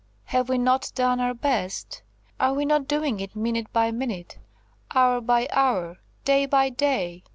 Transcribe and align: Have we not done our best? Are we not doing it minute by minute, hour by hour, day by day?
Have 0.23 0.49
we 0.49 0.57
not 0.57 0.91
done 0.95 1.19
our 1.19 1.35
best? 1.35 2.01
Are 2.39 2.55
we 2.55 2.65
not 2.65 2.87
doing 2.87 3.19
it 3.19 3.35
minute 3.35 3.71
by 3.71 3.91
minute, 3.91 4.39
hour 4.95 5.21
by 5.21 5.47
hour, 5.51 5.99
day 6.25 6.47
by 6.47 6.69
day? 6.71 7.23